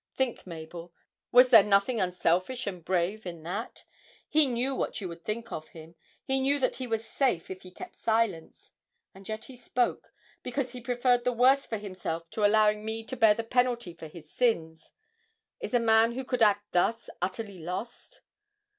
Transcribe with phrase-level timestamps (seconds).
[0.15, 0.91] Think, Mabel,
[1.31, 3.83] was there nothing unselfish and brave in that?
[4.27, 5.93] He knew what you would think of him,
[6.23, 8.73] he knew that he was safe if he kept silence
[9.13, 10.11] and yet he spoke,
[10.41, 14.07] because he preferred the worst for himself to allowing me to bear the penalty for
[14.07, 14.89] his sins.
[15.59, 18.21] Is a man who could act thus utterly lost?'